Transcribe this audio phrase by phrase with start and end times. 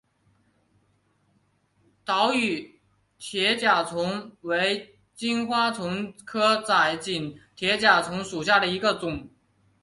[2.03, 2.81] 岛屿
[3.19, 9.29] 铁甲虫为金花虫科窄颈铁甲虫属下的一个种。